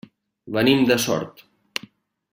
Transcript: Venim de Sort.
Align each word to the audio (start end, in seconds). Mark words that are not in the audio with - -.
Venim 0.55 0.81
de 0.93 0.97
Sort. 1.05 1.45